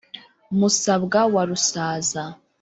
[0.59, 2.23] musabwa wa rusaza